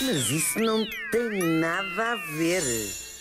Mas 0.00 0.30
isso 0.30 0.58
não 0.58 0.84
tem 1.10 1.42
nada 1.60 2.12
a 2.12 2.16
ver. 2.36 2.62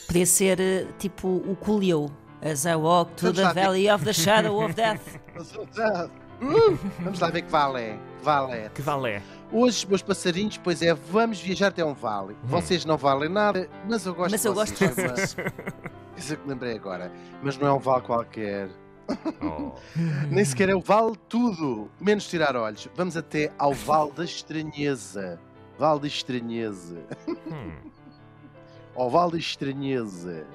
Podia 0.08 0.26
ser 0.26 0.60
eh, 0.60 0.88
tipo 0.98 1.28
o 1.28 1.56
Coolio. 1.56 2.12
As 2.42 2.66
I 2.66 2.74
walk 2.76 3.12
to 3.14 3.22
Vamos 3.28 3.38
the 3.38 3.44
lá 3.44 3.54
ver. 3.54 3.62
valley 3.64 3.90
of 3.92 4.04
the 4.04 4.14
shadow 4.14 4.64
of 4.66 4.74
death. 4.74 5.02
Uh, 6.42 6.76
vamos 7.02 7.20
lá 7.20 7.30
ver 7.30 7.44
que 7.44 7.52
vale. 7.52 8.00
Vale. 8.24 8.70
Que 8.74 8.82
valé. 8.82 9.22
Hoje, 9.52 9.86
meus 9.88 10.02
passarinhos, 10.02 10.58
pois 10.58 10.82
é, 10.82 10.92
vamos 10.92 11.40
viajar 11.40 11.68
até 11.68 11.86
um 11.86 11.94
vale. 11.94 12.36
Vocês 12.44 12.84
não 12.84 12.98
valem 12.98 13.30
nada, 13.30 13.70
mas 13.88 14.08
eu 14.08 14.16
gosto 14.16 14.32
Mas 14.32 14.42
de 14.42 14.48
eu 14.48 14.54
gosto 14.56 14.74
vocês. 14.76 14.96
de 14.96 15.04
vocês. 15.08 15.36
Isso 16.18 16.34
é 16.34 16.36
que 16.36 16.42
me 16.44 16.50
lembrei 16.54 16.74
agora. 16.76 17.12
Mas 17.44 17.60
não 17.60 17.68
é 17.68 17.74
um 17.74 17.78
vale 17.78 18.02
qualquer. 18.02 18.70
Oh. 19.40 19.74
Nem 20.32 20.44
sequer 20.44 20.70
é 20.70 20.76
o 20.76 20.82
vale 20.82 21.14
tudo. 21.30 21.92
Menos 22.00 22.28
tirar 22.28 22.56
olhos. 22.56 22.90
Vamos 22.96 23.16
até 23.16 23.52
ao 23.60 23.72
Vale 23.76 24.12
da 24.14 24.24
Estranheza. 24.26 25.40
Vale 25.82 26.00
da 26.02 26.08
Estranheza. 26.08 27.00
Hum. 27.28 27.72
Ao 28.96 29.10
Vale 29.10 29.32
da 29.32 29.38
Estranheza. 29.40 30.46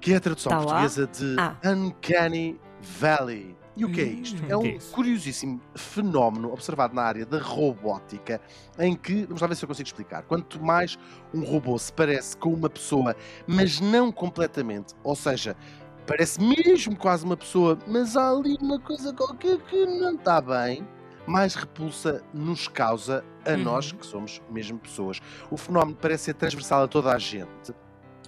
Que 0.00 0.14
é 0.14 0.16
a 0.16 0.20
tradução 0.20 0.50
Tá 0.50 0.58
lá? 0.58 0.64
portuguesa 0.64 1.06
de 1.06 1.36
Ah. 1.38 1.56
Uncanny 1.64 2.60
Valley. 2.82 3.56
E 3.76 3.84
o 3.84 3.90
que 3.92 4.00
é 4.00 4.04
isto? 4.04 4.42
Hum, 4.42 4.46
é 4.48 4.56
um 4.56 4.62
que 4.62 4.68
é 4.68 4.76
isso? 4.76 4.92
curiosíssimo 4.92 5.60
fenómeno 5.76 6.52
observado 6.52 6.92
na 6.94 7.02
área 7.02 7.24
da 7.26 7.38
robótica, 7.38 8.40
em 8.78 8.94
que, 8.96 9.26
vamos 9.26 9.40
lá 9.40 9.46
ver 9.48 9.54
se 9.56 9.64
eu 9.64 9.68
consigo 9.68 9.86
explicar. 9.86 10.22
Quanto 10.24 10.60
mais 10.62 10.96
um 11.32 11.44
robô 11.44 11.76
se 11.78 11.92
parece 11.92 12.36
com 12.36 12.52
uma 12.52 12.68
pessoa, 12.70 13.14
mas 13.46 13.80
não 13.80 14.10
completamente, 14.12 14.94
ou 15.02 15.14
seja, 15.16 15.56
parece 16.06 16.40
mesmo 16.40 16.96
quase 16.96 17.24
uma 17.24 17.36
pessoa, 17.36 17.76
mas 17.86 18.16
há 18.16 18.30
ali 18.30 18.56
uma 18.60 18.78
coisa 18.78 19.12
qualquer 19.12 19.58
que 19.62 19.86
não 19.86 20.14
está 20.14 20.40
bem, 20.40 20.86
mais 21.26 21.54
repulsa 21.54 22.22
nos 22.32 22.68
causa 22.68 23.24
a 23.46 23.50
Uhum. 23.52 23.58
nós, 23.58 23.92
que 23.92 24.04
somos 24.06 24.40
mesmo 24.50 24.78
pessoas. 24.78 25.20
O 25.50 25.56
fenómeno 25.56 25.96
parece 26.00 26.24
ser 26.24 26.34
transversal 26.34 26.84
a 26.84 26.88
toda 26.88 27.12
a 27.12 27.18
gente. 27.18 27.74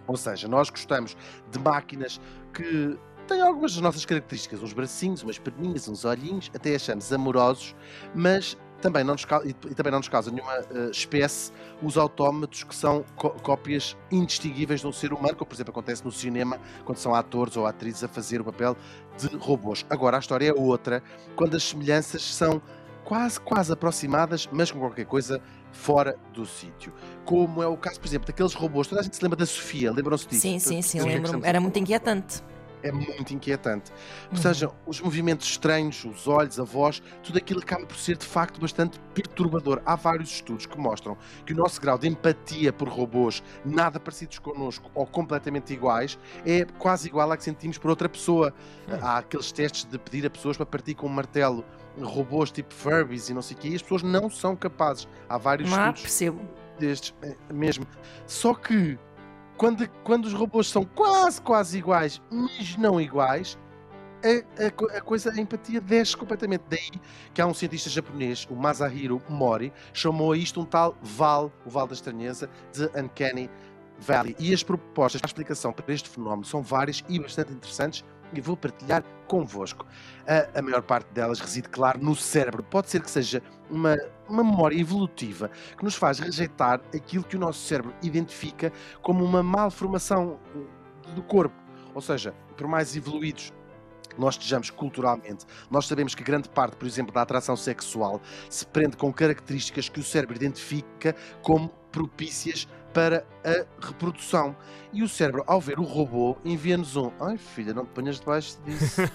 Ou 0.07 0.17
seja, 0.17 0.47
nós 0.47 0.71
gostamos 0.71 1.17
de 1.51 1.59
máquinas 1.59 2.21
que 2.55 2.97
têm 3.27 3.41
algumas 3.41 3.73
das 3.73 3.81
nossas 3.83 4.05
características, 4.05 4.63
uns 4.63 4.73
bracinhos, 4.73 5.23
umas 5.23 5.39
perninhas, 5.39 5.89
uns 5.89 6.05
olhinhos, 6.05 6.51
até 6.55 6.75
achamos 6.77 7.13
amorosos, 7.13 7.75
mas 8.15 8.57
também 8.81 9.03
não 9.03 9.15
nos, 9.15 9.25
cau- 9.25 9.43
e 9.45 9.53
também 9.53 9.91
não 9.91 9.99
nos 9.99 10.09
causa 10.09 10.31
nenhuma 10.31 10.53
eh, 10.55 10.91
espécie 10.93 11.51
os 11.83 11.97
autómatos 11.97 12.63
que 12.63 12.75
são 12.75 13.05
có- 13.17 13.31
cópias 13.31 13.97
indistinguíveis 14.13 14.81
de 14.83 14.87
um 14.87 14.93
ser 14.93 15.13
humano, 15.15 15.35
como 15.35 15.47
por 15.49 15.55
exemplo 15.55 15.71
acontece 15.73 16.05
no 16.05 16.13
cinema, 16.13 16.61
quando 16.85 16.99
são 16.99 17.15
atores 17.15 17.57
ou 17.57 17.67
atrizes 17.67 18.05
a 18.05 18.09
fazer 18.09 18.41
o 18.41 18.45
papel 18.45 18.77
de 19.19 19.35
robôs. 19.39 19.85
Agora, 19.91 20.19
a 20.19 20.21
história 20.21 20.51
é 20.51 20.53
outra, 20.53 21.03
quando 21.35 21.57
as 21.57 21.65
semelhanças 21.65 22.23
são 22.23 22.61
quase, 23.07 23.41
quase 23.41 23.73
aproximadas, 23.73 24.49
mas 24.51 24.71
com 24.73 24.81
qualquer 24.81 25.07
coisa 25.07 25.41
fora 25.71 26.19
do 26.35 26.45
sítio. 26.45 26.93
Como 27.25 27.63
é 27.63 27.67
o 27.67 27.77
caso, 27.77 28.01
por 28.01 28.07
exemplo, 28.07 28.27
daqueles 28.27 28.53
robôs, 28.53 28.89
toda 28.89 29.01
a 29.01 29.05
gente 29.05 29.15
se 29.15 29.23
lembra 29.23 29.37
da 29.39 29.47
Sofia, 29.47 29.93
lembram-se 29.93 30.27
disso? 30.27 30.43
Sim, 30.43 30.59
sim, 30.59 30.83
sim, 30.83 30.99
é 30.99 31.03
a 31.03 31.49
Era 31.49 31.61
muito 31.61 31.79
inquietante. 31.79 32.43
É 32.83 32.93
muito 32.93 33.33
inquietante. 33.35 33.93
Ou 34.31 34.37
Uhum. 34.37 34.43
seja, 34.43 34.71
os 34.87 35.01
movimentos 35.01 35.47
estranhos, 35.49 36.05
os 36.05 36.27
olhos, 36.29 36.59
a 36.61 36.65
voz, 36.65 37.03
tudo 37.23 37.39
aquilo 37.39 37.61
acaba 37.61 37.87
por 37.87 37.97
ser 37.97 38.17
de 38.17 38.25
facto 38.27 38.61
bastante 38.61 38.99
perturbador. 39.15 39.81
Há 39.85 39.97
vários 39.97 40.31
estudos 40.31 40.67
que 40.67 40.79
mostram 40.79 41.17
que 41.45 41.53
o 41.53 41.57
nosso 41.57 41.81
grau 41.81 41.99
de 41.99 42.09
empatia 42.09 42.73
por 42.73 42.89
robôs, 42.89 43.43
nada 43.65 43.99
parecidos 44.01 44.39
connosco 44.39 44.91
ou 44.95 45.07
completamente 45.07 45.73
iguais, 45.73 46.19
é 46.45 46.65
quase 46.79 47.09
igual 47.09 47.31
à 47.33 47.37
que 47.37 47.45
sentimos 47.45 47.79
por 47.79 47.89
outra 47.91 48.09
pessoa. 48.09 48.53
Há 49.03 49.19
aqueles 49.19 49.51
testes 49.53 49.85
de 49.85 49.99
pedir 49.99 50.27
a 50.27 50.31
pessoas 50.31 50.57
para 50.57 50.67
partir 50.67 50.95
com 50.95 51.07
um 51.07 51.11
martelo 51.11 51.65
robôs 52.01 52.51
tipo 52.51 52.75
Furbies 52.75 53.31
e 53.31 53.35
não 53.35 53.41
sei 53.41 53.57
o 53.57 53.61
quê, 53.61 53.69
e 53.69 53.75
as 53.75 53.83
pessoas 53.83 54.03
não 54.03 54.29
são 54.29 54.55
capazes. 54.55 55.09
Há 55.29 55.39
vários 55.39 55.73
Ah, 55.73 55.77
estudos 55.89 56.03
percebo. 56.03 56.41
destes 56.79 57.15
é, 57.23 57.35
mesmo. 57.53 57.87
Só 58.27 58.53
que 58.53 58.99
quando, 59.57 59.89
quando 60.05 60.27
os 60.27 60.33
robôs 60.33 60.69
são 60.69 60.85
quase, 60.85 61.41
quase 61.41 61.79
iguais, 61.79 62.21
mas 62.31 62.77
não 62.77 63.01
iguais, 63.01 63.59
a, 64.23 64.65
a 64.65 64.99
a 64.99 65.01
coisa, 65.01 65.33
a 65.33 65.41
empatia 65.41 65.81
desce 65.81 66.17
completamente. 66.17 66.65
Daí 66.69 66.91
que 67.33 67.41
há 67.41 67.47
um 67.47 67.55
cientista 67.55 67.89
japonês, 67.89 68.47
o 68.51 68.55
Masahiro 68.55 69.23
Mori, 69.29 69.73
chamou 69.93 70.33
a 70.33 70.37
isto 70.37 70.61
um 70.61 70.65
tal 70.65 70.97
Val, 71.03 71.53
o 71.65 71.71
Val 71.71 71.87
da 71.87 71.95
Estranheza, 71.95 72.51
de 72.73 72.87
Uncanny 72.99 73.51
Valley. 73.99 74.37
E 74.39 74.53
as 74.53 74.63
propostas 74.63 75.21
para 75.21 75.29
a 75.29 75.31
explicação 75.31 75.73
para 75.73 75.93
este 75.93 76.09
fenómeno 76.09 76.45
são 76.45 76.63
várias 76.63 77.03
e 77.09 77.19
bastante 77.19 77.53
interessantes 77.53 78.05
e 78.33 78.41
vou 78.41 78.57
partilhar 78.57 79.03
convosco. 79.27 79.87
A, 80.27 80.59
a 80.59 80.63
maior 80.63 80.83
parte 80.83 81.09
delas 81.13 81.41
reside, 81.41 81.69
claro, 81.69 82.03
no 82.03 82.15
cérebro. 82.15 82.63
Pode 82.63 82.91
ser 82.91 83.03
que 83.03 83.11
seja 83.11 83.43
uma, 83.71 83.97
uma 84.29 84.43
memória 84.43 84.79
evolutiva 84.79 85.51
que 85.77 85.85
nos 85.85 85.95
faz 85.95 86.19
rejeitar 86.19 86.81
aquilo 86.95 87.25
que 87.25 87.37
o 87.37 87.41
nosso 87.41 87.67
cérebro 87.67 87.95
identifica 88.03 88.73
como 89.03 89.25
uma 89.25 89.43
malformação 89.43 90.39
eh, 90.55 91.13
do 91.15 91.23
corpo. 91.23 91.57
Ou 91.95 92.01
seja, 92.01 92.35
por 92.57 92.67
mais 92.67 92.97
evoluídos 92.97 93.53
nós 94.19 94.35
estejamos 94.35 94.71
culturalmente, 94.71 95.45
nós 95.71 95.87
sabemos 95.87 96.15
que 96.15 96.25
grande 96.25 96.49
parte, 96.49 96.77
por 96.77 96.87
exemplo, 96.87 97.13
da 97.13 97.23
atração 97.23 97.55
sexual 97.55 98.21
se 98.49 98.65
prende 98.67 98.97
com 98.97 99.13
características 99.13 99.89
que 99.91 100.01
o 100.01 100.03
cérebro 100.03 100.35
identifica 100.37 101.15
como 101.43 101.69
propícias 101.93 102.67
para 102.97 103.25
a 103.45 103.67
reprodução. 103.87 104.57
E 104.91 105.03
o 105.03 105.09
cérebro, 105.09 105.45
ao 105.47 105.61
ver 105.61 105.79
o 105.79 105.83
robô, 105.83 106.39
envia-nos 106.43 106.97
um: 106.97 107.13
Ai 107.21 107.37
filha, 107.37 107.75
não 107.75 107.85
te 107.85 107.91
ponhas 107.91 108.19
debaixo 108.19 108.57
disso. 108.65 109.03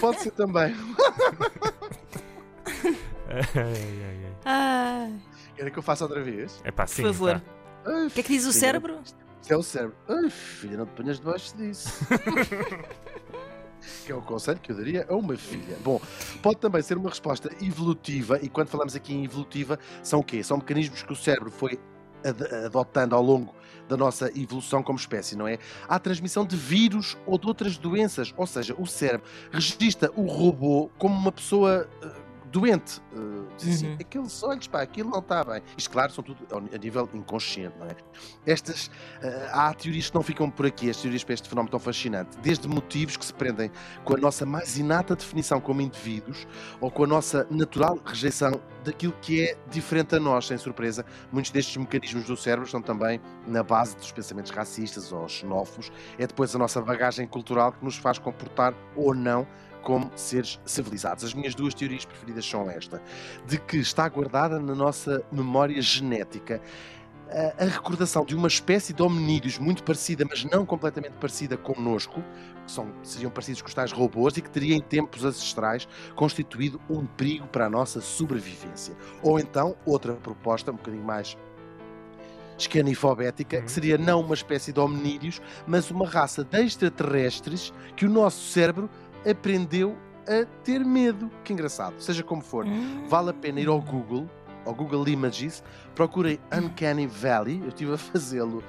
Pode 0.00 0.20
ser 0.22 0.32
também. 0.32 0.74
Ai, 3.28 3.44
ai, 3.54 4.32
ai. 4.44 5.12
Querem 5.54 5.72
que 5.72 5.78
eu 5.78 5.82
faça 5.82 6.04
outra 6.04 6.20
vez? 6.20 6.60
É 6.64 6.72
pá, 6.72 6.84
por 6.84 6.92
sim. 6.92 7.02
favor. 7.04 7.40
tá. 7.40 7.42
Ai, 7.86 8.06
O 8.06 8.10
que 8.10 8.20
é 8.20 8.22
que 8.24 8.32
diz 8.32 8.44
o 8.44 8.52
cérebro? 8.52 8.98
Isto 9.40 9.52
é 9.52 9.56
o 9.56 9.62
cérebro. 9.62 9.96
Ai, 10.08 10.28
filha, 10.30 10.78
não 10.78 10.86
te 10.86 10.92
ponhas 10.92 11.20
debaixo 11.20 11.56
disso. 11.56 11.90
que 14.04 14.12
é 14.12 14.14
o 14.14 14.22
conselho 14.22 14.58
que 14.60 14.72
eu 14.72 14.76
daria 14.76 15.06
a 15.08 15.14
uma 15.14 15.36
filha. 15.36 15.76
Bom, 15.84 16.00
pode 16.42 16.58
também 16.58 16.82
ser 16.82 16.96
uma 16.96 17.08
resposta 17.10 17.50
evolutiva, 17.62 18.38
e 18.42 18.48
quando 18.48 18.68
falamos 18.68 18.94
aqui 18.94 19.14
em 19.14 19.24
evolutiva, 19.24 19.78
são 20.02 20.20
o 20.20 20.24
quê? 20.24 20.42
São 20.42 20.56
mecanismos 20.58 21.02
que 21.02 21.12
o 21.12 21.16
cérebro 21.16 21.50
foi 21.50 21.78
ad- 22.24 22.54
adotando 22.66 23.14
ao 23.14 23.22
longo 23.22 23.54
da 23.88 23.96
nossa 23.96 24.30
evolução 24.38 24.82
como 24.82 24.98
espécie, 24.98 25.34
não 25.34 25.48
é? 25.48 25.58
Há 25.88 25.98
transmissão 25.98 26.44
de 26.44 26.56
vírus 26.56 27.16
ou 27.26 27.38
de 27.38 27.46
outras 27.46 27.78
doenças, 27.78 28.34
ou 28.36 28.46
seja, 28.46 28.74
o 28.78 28.86
cérebro 28.86 29.26
registra 29.50 30.10
o 30.14 30.26
robô 30.26 30.90
como 30.98 31.14
uma 31.14 31.32
pessoa 31.32 31.88
eh, 32.02 32.27
doente. 32.50 33.00
Eh, 33.14 33.18
diz 33.58 33.76
assim, 33.76 33.88
Uhum. 33.88 33.96
aqueles 34.00 34.42
olhos, 34.42 34.66
pá, 34.66 34.82
aquilo 34.82 35.10
não 35.10 35.18
está 35.20 35.44
bem. 35.44 35.62
Isto, 35.76 35.90
claro, 35.90 36.12
são 36.12 36.24
tudo 36.24 36.38
a 36.50 36.78
nível 36.78 37.08
inconsciente, 37.14 37.74
não 37.78 37.86
é? 37.86 37.96
Estas, 38.46 38.90
eh, 39.22 39.48
há 39.52 39.72
teorias 39.74 40.08
que 40.08 40.14
não 40.14 40.22
ficam 40.22 40.50
por 40.50 40.66
aqui, 40.66 40.90
as 40.90 40.96
teorias 40.96 41.22
para 41.24 41.34
este 41.34 41.48
fenómeno 41.48 41.70
tão 41.70 41.80
fascinante, 41.80 42.36
desde 42.38 42.66
motivos 42.68 43.16
que 43.16 43.24
se 43.24 43.32
prendem 43.34 43.70
com 44.04 44.14
a 44.14 44.18
nossa 44.18 44.44
mais 44.46 44.78
inata 44.78 45.14
definição 45.14 45.60
como 45.60 45.80
indivíduos 45.80 46.46
ou 46.80 46.90
com 46.90 47.04
a 47.04 47.06
nossa 47.06 47.46
natural 47.50 47.98
rejeição 48.04 48.52
daquilo 48.84 49.12
que 49.20 49.42
é 49.42 49.56
diferente 49.70 50.14
a 50.16 50.20
nós, 50.20 50.46
sem 50.46 50.56
surpresa. 50.56 51.04
Muitos 51.30 51.50
destes 51.50 51.76
mecanismos 51.76 52.24
do 52.24 52.36
cérebro 52.36 52.64
estão 52.64 52.80
também 52.80 53.20
na 53.46 53.62
base 53.62 53.96
dos 53.96 54.10
pensamentos 54.12 54.50
racistas 54.50 55.12
ou 55.12 55.28
xenófobos. 55.28 55.92
É 56.18 56.26
depois 56.26 56.54
a 56.54 56.58
nossa 56.58 56.80
bagagem 56.80 57.26
cultural 57.26 57.72
que 57.72 57.84
nos 57.84 57.96
faz 57.96 58.18
comportar 58.18 58.72
ou 58.96 59.14
não 59.14 59.46
como 59.82 60.10
seres 60.14 60.60
civilizados. 60.64 61.24
As 61.24 61.34
minhas 61.34 61.54
duas 61.54 61.74
teorias 61.74 62.04
preferidas 62.04 62.44
são 62.44 62.70
esta, 62.70 63.02
de 63.46 63.58
que 63.58 63.78
está 63.78 64.08
guardada 64.08 64.58
na 64.58 64.74
nossa 64.74 65.22
memória 65.32 65.80
genética 65.80 66.60
a, 67.58 67.64
recordação 67.64 68.24
de 68.24 68.34
uma 68.34 68.48
espécie 68.48 68.92
de 68.92 69.02
hominídeos 69.02 69.58
muito 69.58 69.82
parecida, 69.82 70.24
mas 70.28 70.44
não 70.44 70.64
completamente 70.64 71.14
parecida 71.14 71.56
connosco, 71.56 72.22
que 72.66 72.72
são, 72.72 72.92
seriam 73.02 73.30
parecidos 73.30 73.62
com 73.62 73.68
os 73.68 73.74
tais 73.74 73.92
robôs 73.92 74.36
e 74.36 74.42
que 74.42 74.50
teria 74.50 74.74
em 74.74 74.80
tempos 74.80 75.24
ancestrais 75.24 75.86
constituído 76.14 76.80
um 76.88 77.06
perigo 77.06 77.46
para 77.46 77.66
a 77.66 77.70
nossa 77.70 78.00
sobrevivência. 78.00 78.96
Ou 79.22 79.38
então, 79.38 79.76
outra 79.84 80.14
proposta, 80.14 80.70
um 80.70 80.76
bocadinho 80.76 81.04
mais 81.04 81.36
escanifobética, 82.56 83.58
Uhum. 83.58 83.62
que 83.62 83.70
seria 83.70 83.96
não 83.96 84.20
uma 84.20 84.34
espécie 84.34 84.72
de 84.72 84.80
hominídeos, 84.80 85.40
mas 85.66 85.90
uma 85.90 86.08
raça 86.08 86.42
de 86.42 86.60
extraterrestres 86.60 87.72
que 87.94 88.04
o 88.04 88.10
nosso 88.10 88.50
cérebro 88.50 88.90
aprendeu 89.30 89.96
a 90.26 90.44
ter 90.62 90.84
medo. 90.84 91.30
Que 91.44 91.52
engraçado. 91.52 92.00
Seja 92.00 92.22
como 92.22 92.42
for, 92.42 92.66
Hum. 92.66 93.04
vale 93.08 93.30
a 93.30 93.34
pena 93.34 93.60
ir 93.60 93.68
ao 93.68 93.80
Google, 93.80 94.28
ao 94.66 94.74
Google 94.74 95.08
Images, 95.08 95.62
procurem 95.94 96.38
Uncanny 96.52 97.06
Valley, 97.06 97.60
eu 97.62 97.68
estive 97.68 97.94
a 97.94 97.98
fazê-lo 97.98 98.62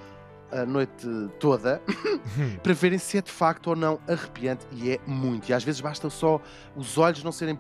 a 0.52 0.66
noite 0.66 1.06
toda, 1.40 1.80
para 2.64 2.74
verem 2.74 2.98
se 2.98 3.18
é 3.18 3.22
de 3.22 3.30
facto 3.32 3.68
ou 3.68 3.76
não 3.76 4.00
arrepiante, 4.08 4.66
e 4.72 4.92
é 4.92 5.00
muito. 5.06 5.50
E 5.50 5.54
às 5.54 5.64
vezes 5.64 5.80
basta 5.82 6.10
só 6.10 6.42
os 6.76 6.98
olhos 6.98 7.24
não 7.24 7.32
serem 7.32 7.60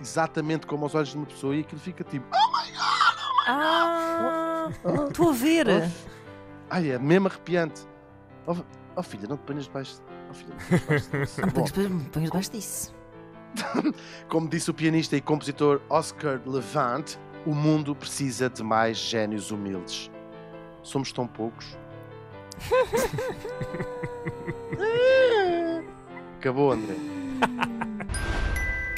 exatamente 0.00 0.66
como 0.66 0.84
os 0.86 0.94
olhos 0.94 1.10
de 1.10 1.16
uma 1.16 1.26
pessoa 1.26 1.54
e 1.54 1.60
aquilo 1.60 1.80
fica 1.80 2.02
tipo. 2.02 2.26
Ah, 3.46 4.68
"Ah, 4.84 5.06
estou 5.08 5.30
a 5.30 5.32
ver. 5.32 5.66
oh, 5.68 6.14
Ai, 6.70 6.90
é 6.90 6.98
mesmo 6.98 7.28
arrepiante. 7.28 7.82
Oh, 8.46 8.56
oh, 8.96 9.02
filha, 9.02 9.28
não 9.28 9.36
te 9.36 9.42
ponhas 9.42 9.64
debaixo. 9.64 10.00
Não 11.54 11.64
te 11.64 11.72
ponhas 12.10 12.30
debaixo 12.30 12.50
disso." 12.52 12.94
Como 14.28 14.48
disse 14.48 14.68
o 14.70 14.74
pianista 14.74 15.16
e 15.16 15.20
compositor 15.20 15.80
Oscar 15.88 16.40
Levant, 16.44 17.16
o 17.46 17.54
mundo 17.54 17.94
precisa 17.94 18.50
de 18.50 18.62
mais 18.64 18.96
génios 18.96 19.50
humildes. 19.52 20.10
Somos 20.82 21.12
tão 21.12 21.26
poucos. 21.26 21.78
Acabou, 26.38 26.72
André. 26.72 26.94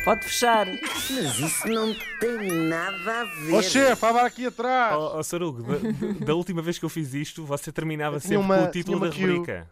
Pode 0.05 0.23
fechar. 0.25 0.67
Mas 0.67 1.39
isso 1.39 1.69
não 1.69 1.95
tem 2.21 2.53
nada 2.69 3.21
a 3.21 3.25
ver. 3.25 3.55
Ó 3.55 3.63
chefe, 3.63 3.93
estava 3.93 4.23
aqui 4.23 4.47
atrás! 4.47 4.97
Oh, 4.97 5.19
oh, 5.19 5.23
Sarugo, 5.23 5.63
da, 5.63 6.27
da 6.27 6.35
última 6.35 6.63
vez 6.63 6.79
que 6.79 6.85
eu 6.85 6.89
fiz 6.89 7.13
isto, 7.13 7.45
você 7.45 7.73
terminava 7.73 8.21
sempre 8.21 8.37
uma- 8.37 8.59
com 8.59 8.65
o 8.65 8.71
título 8.71 9.01
da 9.01 9.07
rubrica. 9.09 9.69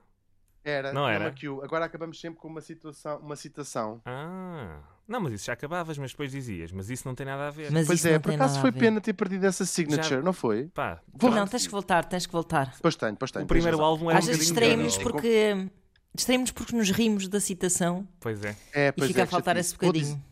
Era, 0.64 0.93
Não 0.93 1.06
era? 1.06 1.26
uma 1.26 1.31
cue. 1.32 1.49
Agora 1.62 1.84
acabamos 1.84 2.19
sempre 2.19 2.40
com 2.40 2.49
uma 2.49 2.61
situação. 2.62 3.19
Uma 3.19 3.37
citação. 3.37 4.00
Ah, 4.06 4.78
não, 5.06 5.20
mas 5.20 5.34
isso 5.34 5.44
já 5.44 5.52
acabavas, 5.52 5.99
mas 5.99 6.12
depois 6.12 6.32
dizias, 6.32 6.72
mas 6.72 6.88
isso 6.88 7.06
não 7.06 7.14
tem 7.14 7.26
nada 7.26 7.49
a 7.49 7.50
ver. 7.50 7.70
Mas 7.70 7.87
Pois 7.87 8.05
é, 8.06 8.19
por 8.19 8.32
acaso 8.32 8.61
foi 8.61 8.72
pena 8.72 9.00
ter 9.00 9.12
perdido 9.12 9.44
essa 9.44 9.66
signature, 9.66 10.16
Já- 10.16 10.22
não 10.22 10.32
foi? 10.32 10.69
Pá, 10.69 11.00
Vou 11.12 11.31
Não, 11.31 11.46
tens 11.46 11.66
que 11.66 11.70
voltar, 11.72 12.05
tens 12.06 12.25
que 12.25 12.32
voltar. 12.32 12.75
Pois 12.81 12.96
tenho, 12.96 13.14
pois 13.16 13.31
tenho. 13.31 13.44
o 13.44 13.49
primeiro 13.49 13.76
razão. 13.76 13.84
álbum 13.90 14.08
era 14.11 14.19
Às 14.19 14.25
um 14.25 14.28
vezes 14.28 14.49
bocadinho 14.50 14.88
distraímos 14.88 14.96
velho. 14.96 15.11
porque. 15.11 15.70
Distraímos 16.16 16.50
porque 16.52 16.76
nos 16.76 16.90
rimos 16.90 17.26
da 17.26 17.40
citação 17.40 18.06
Pois 18.20 18.43
é. 18.44 18.56
É, 18.72 18.88
e 18.88 18.93
pois 18.93 19.08
fica 19.08 19.22
é, 19.22 19.25
a 19.25 19.26
faltar 19.26 19.56
esse 19.56 19.72
bocadinho. 19.72 20.22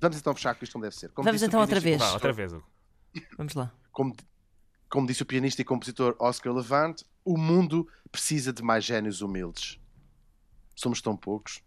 Vamos 0.00 0.18
então 0.18 0.34
fechar 0.34 0.54
que 0.56 0.64
isto 0.64 0.74
não 0.74 0.82
deve 0.82 0.96
ser. 0.96 1.10
Como 1.12 1.24
Vamos 1.24 1.42
então 1.42 1.60
outra 1.60 1.78
e 1.78 1.80
vez. 1.80 1.98
Vá, 2.00 2.12
outra 2.12 2.32
vez, 2.32 2.52
Hugo. 2.52 2.66
Vamos 3.38 3.54
lá. 3.54 3.72
como, 3.92 4.14
como 4.88 5.06
disse 5.06 5.22
o 5.22 5.26
pianista 5.26 5.62
e 5.62 5.64
compositor 5.64 6.16
Oscar 6.18 6.52
Levant, 6.52 7.02
o 7.24 7.36
mundo 7.36 7.86
precisa 8.10 8.52
de 8.52 8.62
mais 8.62 8.84
génios 8.84 9.20
humildes. 9.20 9.78
Somos 10.74 11.02
tão 11.02 11.16
poucos. 11.16 11.62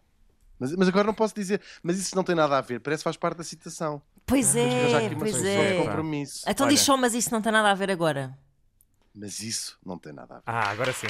Mas, 0.58 0.74
mas 0.76 0.88
agora 0.88 1.06
não 1.06 1.14
posso 1.14 1.34
dizer, 1.34 1.60
mas 1.82 1.98
isso 1.98 2.14
não 2.14 2.24
tem 2.24 2.34
nada 2.34 2.56
a 2.56 2.60
ver, 2.60 2.80
parece 2.80 3.00
que 3.00 3.04
faz 3.04 3.16
parte 3.16 3.38
da 3.38 3.44
citação. 3.44 4.00
Pois 4.24 4.54
é, 4.54 5.14
pois 5.18 5.44
é. 5.44 5.76
compromisso. 5.76 6.44
Então 6.48 6.66
Olha. 6.66 6.74
diz 6.74 6.84
só, 6.84 6.96
mas 6.96 7.14
isso 7.14 7.32
não 7.32 7.42
tem 7.42 7.52
nada 7.52 7.70
a 7.70 7.74
ver 7.74 7.90
agora. 7.90 8.38
Mas 9.14 9.40
isso 9.40 9.78
não 9.84 9.98
tem 9.98 10.12
nada 10.12 10.34
a 10.34 10.36
ver. 10.38 10.42
Ah, 10.46 10.70
agora 10.70 10.92
sim. 10.92 11.08